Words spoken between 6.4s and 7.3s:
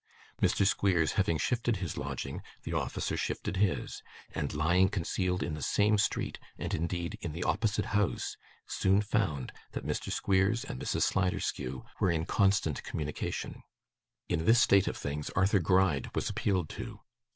and, indeed,